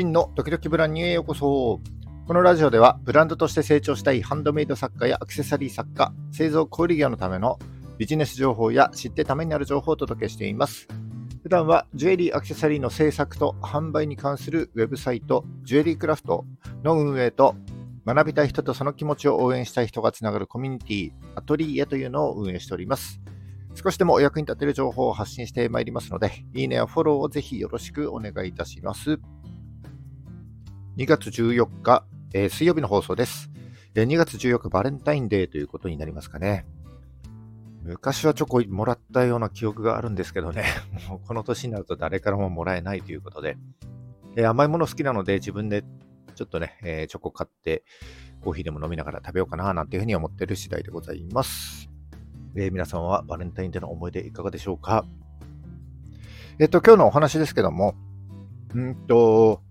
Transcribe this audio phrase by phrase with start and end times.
[0.00, 1.78] 真の時々ブランニューへようこそ。
[2.26, 7.58] このラジオではブランドとして成長したいハンドメイド作家やアクセサリー作家、製造小売業のための
[7.98, 10.88] ビジネス情報や知ってためになる情報をお届けしています。
[11.42, 16.46] 普段はジュエリーアクセサリーの制作と販売に関するウェブサイト、ジュエリークラフト
[16.82, 17.54] の運営と
[18.06, 23.20] 学びたい人とその気持ちを応援したい人がつながるコミュニティ、アトリエというのを運営しております。
[23.74, 29.20] 少しでもお役に立てる情報を発信してまいりますので、いいねやフォローをぜひよろしくお願いいたします。
[30.96, 32.04] 2月14日、
[32.34, 33.48] えー、水曜日の放送です。
[33.94, 36.66] 2月14日バレンタインデーということになりますかね。
[37.82, 40.64] 昔はチョコもらったような記憶があるんですけどね、
[41.08, 43.56] もうこの年になると誰からももらえないということで、
[44.36, 45.84] えー、甘いもの好きなので自分で
[46.34, 47.84] ちょっとね、えー、チョコ買って
[48.42, 51.88] コーヒーでも飲みながら食べようかななんていうふうに思ってる次第でございます。
[52.56, 55.04] えー、皆さんはバレンタインデーの思い出いかがでしょうか？
[56.58, 57.94] えっ、と、今日のお話ですけども、
[58.74, 59.62] うんと、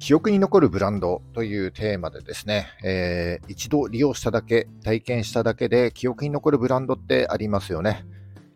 [0.00, 8.06] 記憶に残るブランドというテーマでですね、えー、一度利用しただけ、体験しただけで記憶に残るブランドってありますよね。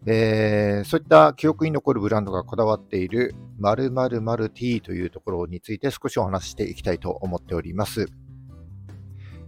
[0.07, 8.07] えー、そういった記憶に残るブランドがこだわっている〇〇〇 T というところについて少しお話ししていきたいと思っております。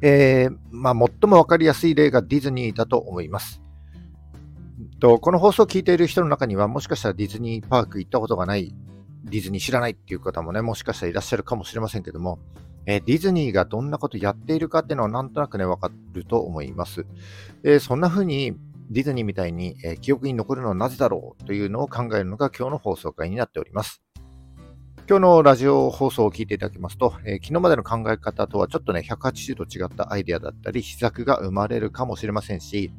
[0.02, 3.62] えー、まあ、最もわかりやすい例がディズニーだと思います。
[5.00, 8.74] とこの放送を聞いている人の中にはもしかしたらディズニーパーク行ったことがない
[9.26, 12.38] ディズニー知らないっていう方もね、もしかしたらいらっしゃるかもしれませんけども、
[12.86, 17.04] えー、ディズニーがどんなことやっているかっていうのはなんとなくね、わかると思います。
[17.64, 18.56] えー、そんな風に
[18.90, 24.02] ディズニーみたいに、えー、記憶に残るのはなぜだろうというのを考えるのが今日の放送回になっております。
[25.08, 32.92] 今日のラジオ放送を聞いていただきますと、えー、昨日までの考え方とはちょっとね、180度違ったアイデアだったり、施策が生まれるかもしれませんし、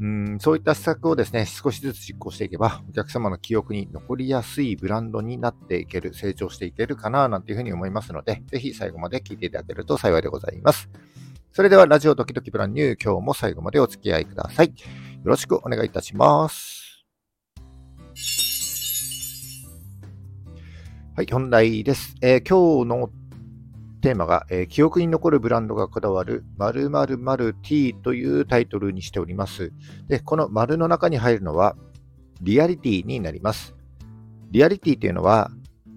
[0.00, 10.88] うんそういった施策をですね、少しずつ実行していけば、お客様の記憶に残りやすいブランドになっていける、成長していけるかな、なんていうふうに思いますので、ぜひ最後まで聞いていただけると幸いでございます。
[11.52, 14.68] それでは、ラジオドキドキブランニュー、今日も最後までお付き合いください。
[14.68, 14.74] よ
[15.24, 17.04] ろしくお願いいたします。
[21.14, 22.14] はい、本題です。
[22.22, 23.19] えー、今日の
[24.00, 29.72] テーマが、えー、記憶に残るブランドがこだわる〇〇〇 T というタイトルにしております。
[30.08, 31.76] で、この丸の中に入るのは
[32.40, 33.74] リアリティになります。
[34.50, 35.50] リアリティというのは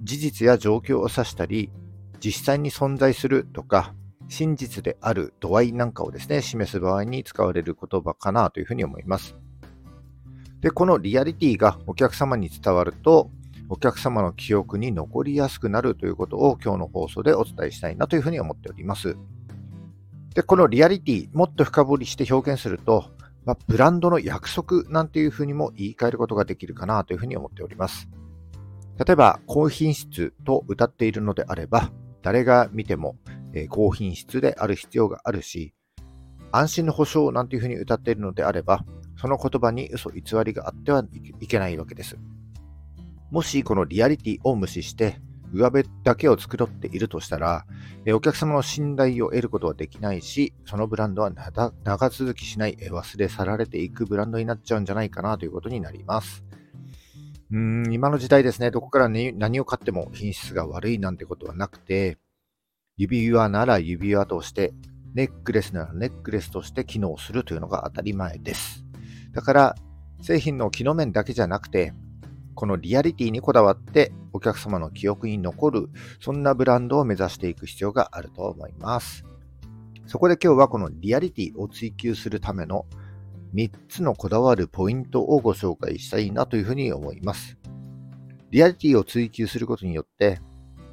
[0.04, 1.72] 事実や状況を指したり、
[2.20, 3.94] 実際に存在するとか、
[4.30, 9.36] 真実である度合いなんかをですね、示す場合に使われる言葉かなというふうに思います。
[10.60, 13.30] で、このリアリティがお客様に伝わると、
[13.70, 19.16] お客様の記憶に残りやすくなるということを今日の放送でお伝えしたいなというふうに思っております。
[20.36, 23.12] で、このリアリティ、もっと深掘りして表現すると、
[23.46, 28.08] まあ、ブランドの約束なんていうふうにも言い換えることができるかなというふうに思っております。
[29.06, 31.92] 例えば、高品質と歌っているのであれば、
[32.22, 33.16] 誰が見ても、
[33.54, 35.74] え高品質である必要があるし、
[36.52, 38.86] 安心の保証なんていうふうに歌っているのであれば、
[39.18, 41.04] その言葉に嘘偽りがあっては
[41.40, 42.18] いけないわけです。
[43.34, 45.20] もしこのリアリティを無視して、
[45.52, 47.66] 上辺だけを繕っているとしたら、
[48.14, 51.32] お客様の信頼を得ることはできないし、そのブランドは
[51.84, 56.44] 長続きしない、忘れ去られていくブランドになっちゃうんじゃないかなということになります。
[57.50, 62.20] うーん今の時代ですね、どこから、ね、何を買っても品質が悪いなんてことはなくて、
[62.98, 64.76] 指輪なら指輪として、
[65.16, 68.86] ネックレスならネックレスとして機能するというのが当たり前です。
[69.32, 69.76] だから、
[70.22, 71.94] 製品の機能面だけじゃなくて、
[72.56, 79.26] このリアリティにこだわってお客様の記憶に残る、そんなブランドを目指していく必要があると思います。
[80.06, 82.86] そこで今日はこのリアリティを追求するための
[83.54, 87.58] 3つのこだわるポイントをご紹介したいなというふうに思います。
[88.50, 90.40] リアリティを追求することによって、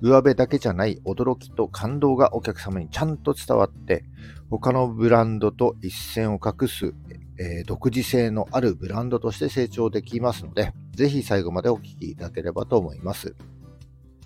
[0.02, 4.04] 上辺だけじゃない驚きと感動がお客様にちゃんと伝わって、
[4.48, 6.94] 他のブランドと一線を画す
[7.42, 13.34] えー、独自性のあるブランドとして成長できますので、ぜひ最後までお聞きいただければと思います。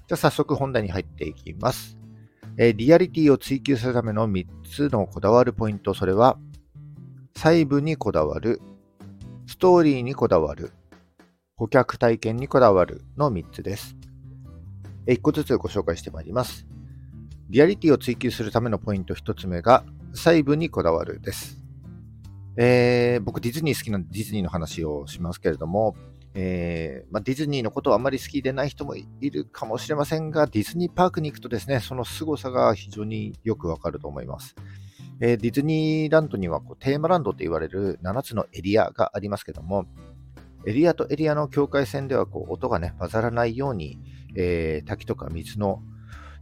[0.09, 1.97] じゃあ早速本題に入っていきます。
[2.57, 6.39] えー、リアリティを追求するための3つのこだわるポイント、それは、
[7.37, 8.61] 細部にこだわる、
[9.47, 10.73] ストーリーにこだわる、
[11.55, 13.97] 顧客体験にこだわるの3つです。
[15.07, 16.67] え1個ずつご紹介してまいります。
[17.49, 19.85] リアリティを追求するためのポイント1つ目が、
[20.15, 21.64] 細部にこだわるです。
[22.57, 25.97] えー、僕ディズニー好きなんでディズニーの話をしますけれども、
[26.35, 34.57] えー、まあ、ディズニーのことはあまり好きでない人もいるかもしれませんが、ディズニーパークに行くとですね、その凄さが非常によくわかると思います。
[35.21, 39.87] えー、ディズニーランドにはこうテーマランドと言われる7つのエリアがありますけども、
[40.67, 43.99] エリアとエリアの境界線ではこう音がね、混ざらないように、
[44.35, 45.83] えー、滝とか水の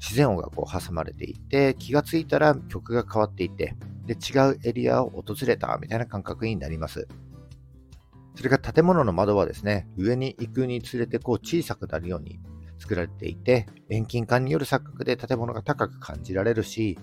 [0.02, 7.06] 自然音がこう挟まれていて、気がついたら曲が変わっていて、で、違うエリアを訪れたみたいな感覚になります。
[8.34, 12.40] それから建物の窓はですね、上に行くにつれてこう小さくなるように
[12.80, 16.98] 作られていて、遠近感による錯覚で建物が高く感じられるし、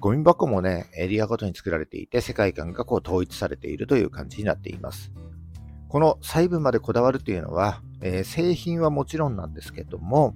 [0.00, 5.12] ゴミ箱もね、エリアごとに作られていて、世界観がこう統一されているという感じになっています。
[5.88, 10.34] この細部までこだわるというのは、えー、製品はもちろんなんですけども、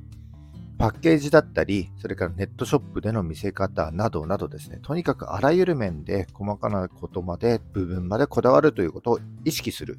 [0.78, 9.96] パッケージだったり、それからネットショップでの見せ方などなどですね、とにかくあらゆる面で細かなことまで、部分までこだわるということを意識する。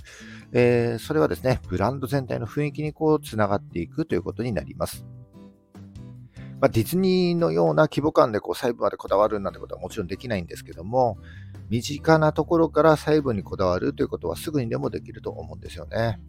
[0.54, 5.06] えー、それはですね、ブランド全体の雰囲気にこう、つながっていくということになります。
[6.62, 11.18] まあ、ディズニーのような規模感でこう細部までこだわるなんてことはもちろんできないんですけども、
[11.70, 16.20] 身近なところから細部にこだわるということはすぐにでもできると思うんですよね。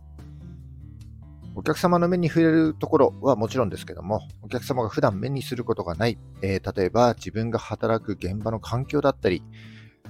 [1.55, 9.43] お客様の目に触れるところはもちろんですけども、お客様が普段目にすることがない、えー、例えば自分が働く現場の環境だったり、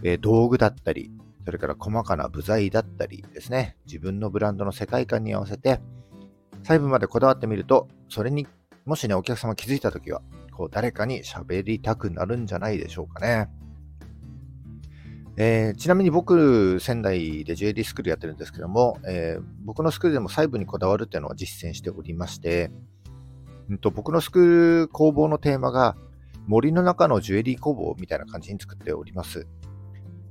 [0.02, 1.10] えー、道具だったり、
[1.44, 5.80] それから細かな部材だったりですね、自分のブランドの世界観に合わせて、
[6.62, 8.46] 細部までこだわってみると、それに
[8.84, 10.22] もしね、お客様気づいたときは、
[10.52, 13.48] こう誰かに喋りたくなるんじゃないでしょうかね。
[15.36, 22.70] えー、ちなみに僕、仙台で JD スクールやってるんですけども、えー、僕のスクールでも細部にこだわるっていうのは実践しておりまして、
[23.70, 25.96] うんと、僕のスクール工房のテーマが
[26.46, 29.46] 森の中のジュエリー工房みたいな感じに作っております。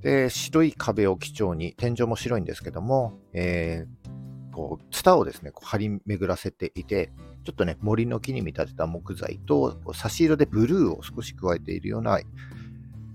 [0.01, 7.11] で、白い壁を基調に、天井も白いんですけども、えー、こう、ツタをですね、こう張り巡らせていて、
[7.43, 12.19] ちょっとね、森の木に見立てた木材と、差し色でブルーを少し加えているような、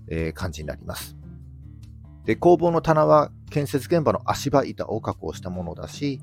[0.08, 1.16] えー、感じになります。
[2.24, 6.20] で、工房の棚は建設現場の足場板を加工したものだし、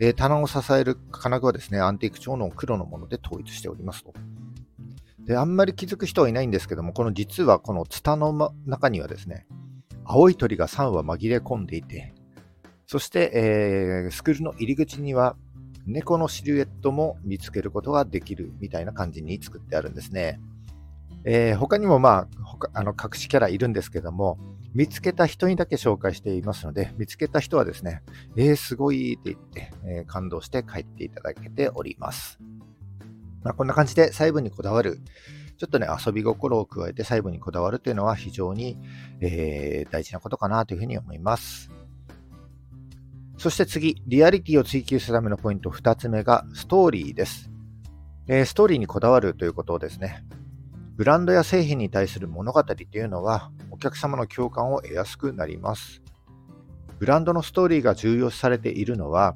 [0.00, 4.14] えー、棚を支える金具はですね、アンティーク調の黒のもので統一しておりますと。
[5.20, 9.46] で、あんまり気づく人はいないんですけども、この実はこのツタの中にはですね、
[10.04, 12.14] 青い鳥が3羽紛れ込んでいて、
[12.86, 15.36] そして、えー、スクールの入り口には
[15.86, 20.40] 猫のシルエットも見つけることができるみたいな感じに作ってあるんですね。
[21.24, 22.26] えー、他にもま
[22.62, 24.38] あ、あの隠しキャラいるんですけども、
[24.74, 28.02] 見つけた人にだけ紹介していますので、見つけた人はですね、
[28.36, 32.38] えー、すごいって言って、えー、感動して帰っていただけております。
[33.42, 35.00] まあ、こんな感じで細部にこだわる、
[35.58, 38.78] ちょっとね、遊び心を加えて細部にこだわるというのは非常に、
[39.20, 41.70] えー、大事なことかなというふうに思います。
[43.36, 47.50] そして次、リアリティを追求するためのポイント2つ目がストーリーです。
[48.28, 50.24] えー、ストーリーにこだわるということですね、
[50.94, 56.02] ブランドや製品に対する物語というのは、お客様の共感を得やすくなります。
[56.98, 59.34] ブランドのストーリーが重要視されているのは、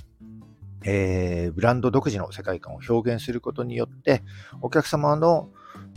[0.84, 4.22] えー、ブランド独自の世界観を表現することによって、
[4.60, 5.48] お客様の、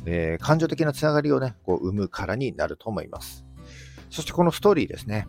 [0.05, 3.45] えー、感情的なつながりをね、こう生むからになると思います。
[4.09, 5.27] そしてこのストーリーですね。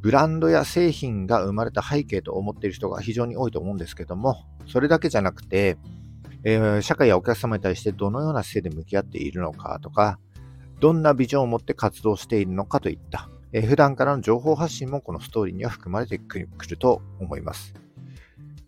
[0.00, 5.78] ブランドや製品が生まれた背景と思っている人が非常に多いと思うんですけども、それだけじゃなくて、
[6.44, 10.18] えー、社会やお客様に対してどのような姿勢で向き合っているのかとか、
[10.80, 17.74] どんなビジョンを持って活動しているのかといった、えー、普段からの情報発信もこのストーリーには含まれてくると思います。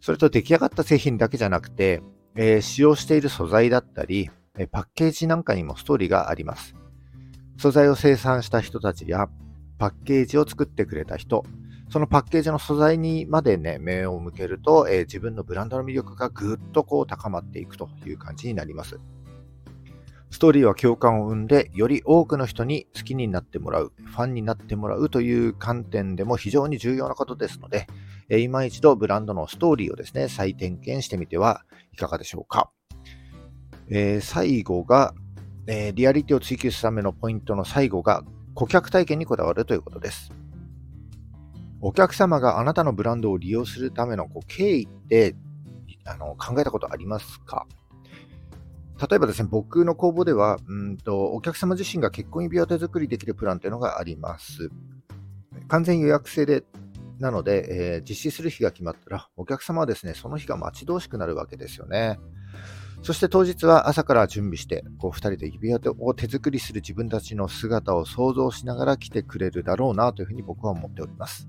[0.00, 2.02] それと出来上がった製品だけじゃなくて、
[2.34, 6.74] えー、使用している素材だったり、えパッケージなんかにもストーリーがあります。
[7.58, 9.28] 素材を生産した人たちや、
[9.78, 11.44] パッケージを作ってくれた人、
[11.88, 18.98] そのパッケージの素材にまでね、目を向けると、えー、自分のブランドの魅力がぐっとこう高まっていくという感じになります。
[20.30, 27.86] ストーリーは共感を生んで、より多くの人に好きになってもらう、ファンになってもらうという観点でも非常に重要なことですので、
[28.28, 31.62] えー、今一度ブランドのストーリーをですね、再点検してみては
[31.92, 32.70] いかがでしょうか。
[33.88, 35.14] えー、最後が、
[35.68, 38.24] え、リアリティを追求するためのポイントの最後が、
[38.54, 40.32] 顧客体験にこだわるということです。
[41.80, 45.36] お客様があなたのブランドを利用するためのこう経緯って
[46.04, 47.66] あの考えたことありますか？
[48.98, 54.70] 例えばですね、僕の工房では、うんと、お客様自身が結婚指輪手作りできるプランというのがあります。
[55.68, 56.64] 完全予約制で、
[57.18, 62.18] なので、えー、実施する日が決まったら、お客様はですね、その日が待ち遠しくなるわけですよね。
[63.02, 71.46] そして当日は朝から準備して、こう2人で指輪を手作りする自分たちの姿を想像しながら来てくれるだろうなというふうに僕は思っております。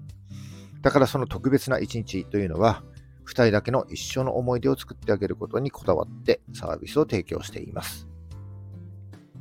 [0.81, 2.83] だからその特別な一日というのは、
[3.25, 8.07] 2人だけの一生の思い出を作ってあげることにこだわってサービスを提供しています。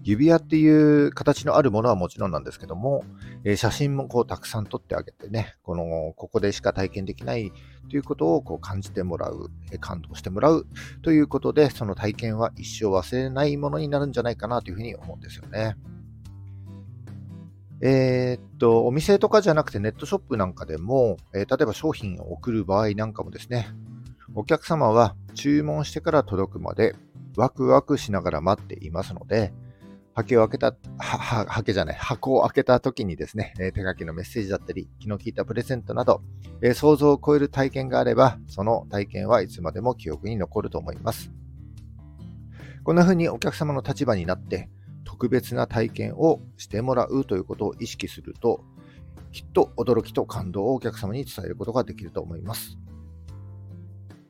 [0.07, 3.05] 指輪っていう形のあるものはもちろんなんですけども、
[3.43, 7.53] え、写真もこうたくさん撮ってあげてね、この、ここでしか体験できない
[7.91, 10.69] ということをこう感じてもらう、え、感動してもらう
[11.03, 15.77] ということで、その体験は一生忘れないものになるんじゃないかなというふうに思うんですよね。
[17.83, 23.69] えー、っと、お店とかじゃなくてネットショップなんかでも、えー、例えば商品を送る場合なんかもですね、
[24.35, 26.95] お客様は注文してから届くまで
[27.37, 29.53] ワクワクしながら待っていますので、
[30.15, 30.67] 箱を開けた、
[30.99, 36.23] は、は、はじゃない、箱を開けた時にですね、えー、手書きのメッセージだったり、気の利いたプレゼントなど、
[36.63, 41.31] えー、想像を超える体験があれば、その体験はいつまでも記憶に残ると思います。
[42.83, 44.71] こんな風にお客様の立場になって、
[45.07, 48.63] 特別な体験をしてもらうということを意識すると、
[49.33, 52.77] きっと驚きと感動をお客様に伝えることができると思います。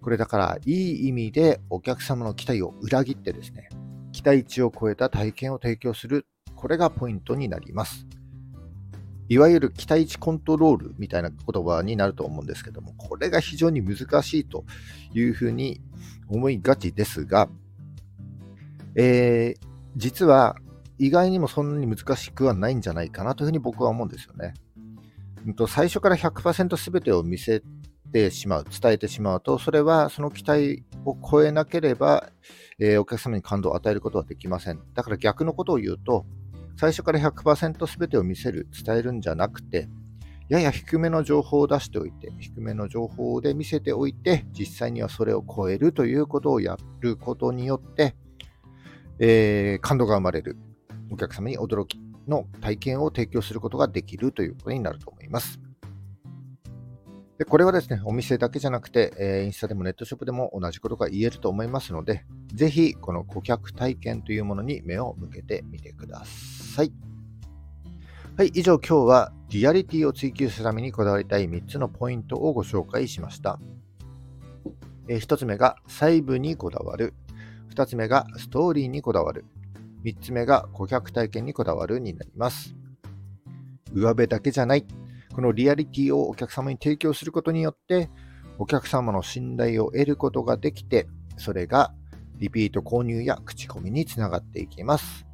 [0.02, 3.68] これだから、いい意味でお客様の期待を裏切ってですね、
[4.12, 8.06] 期待値を超えた体験を提供する、これがポイントになります。
[9.28, 14.64] いわゆる期待値コントロールみたいな言葉になると思うんですけども、これが非常に難しいと
[15.14, 15.80] いうふうに
[16.28, 17.49] 思いがちですが、
[18.95, 19.66] えー、
[19.97, 20.56] 実は
[20.99, 24.55] 意外にもそんなに難しくはないんじゃないかなというふうに僕は思うんですよね。
[25.69, 27.62] 最初から100%全てを見せ
[28.12, 32.31] てしまう、伝えてしまうと、それはその期待を超えなければ、
[32.79, 34.81] えー、お客様に感動を与えることはできません。
[34.95, 36.26] だから逆のことを言うと、
[36.79, 39.88] 最初から100%全てを見せる、伝えるんじゃなくて、
[40.49, 48.15] やや低めの情報を出しておいて、低めの情報で見せておいて、実際にはそれを超えるということをやることによって、
[49.19, 50.57] えー、感動が生まれる。
[51.11, 55.61] お客様に驚きの体験を提供することができるということになると思います。
[57.39, 66.93] でこれはですね、お店だけじゃなくて、え、インスタでもネットショップでも同じことが言えると思いますので、ぜひこの顧客体験というものに目を向けてみてください。
[68.39, 73.59] はい、以上今日はリアリティを追求するためにこだわりたい3つのポイントをご紹介しました。
[75.09, 77.13] え、1つ目が細部にこだわる。
[77.75, 79.45] 2つ目がストーリーにこだわる。
[80.05, 82.75] 3つ目が顧客体験にこだわるになります。
[83.93, 84.87] 上辺だけじゃない。
[85.35, 88.11] このリアリティをお客様に提供することによって、
[88.59, 91.93] お客様の信頼を得ることができて、それが
[92.38, 95.26] リピート購入や口コミにつながっていきます。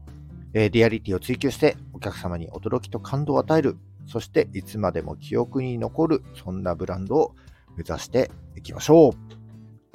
[0.54, 3.76] え、リアリティを追求してお客様に驚きと感動を与える、
[4.07, 7.35] そしていつまでも記憶に残る、そんなブランドを
[7.76, 9.12] 目指していきましょう。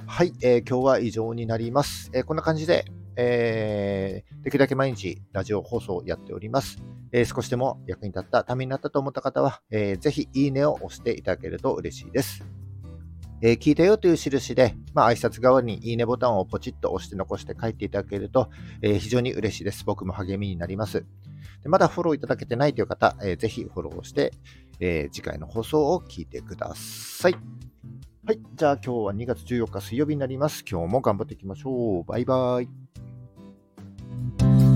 [0.06, 2.10] はい、えー、今日は以上になります。
[2.14, 2.86] えー、こんな感じで、
[3.20, 6.78] えー、できるだけ毎日ラジオ放送をやっております。
[7.12, 12.46] えー、少しでも役に立った、ためになったと思った方は、えー、ぜひいいねを押していただけると嬉しいです。
[13.42, 18.50] えー、聞いたよという印で、まあ、挨拶代わりにいいねボタンをポチッと押して残して書いていただけると、
[18.82, 19.84] えー、非常に嬉しいです。
[19.84, 21.06] 僕も励みになります。
[21.64, 24.32] でまだフォローいただけてないという方、えー、ぜひフォローして、
[24.80, 27.36] えー、次回の放送を聞いてください。
[28.26, 28.40] はい。
[28.56, 30.64] じゃあ今日は2月14日水曜日になります。
[30.70, 32.04] 今日も頑張っていきましょう。
[32.04, 34.67] バイバイ。